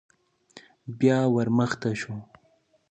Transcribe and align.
بيا 0.99 1.19
ور 1.33 1.47
مخته 1.57 1.91
شو. 1.99 2.15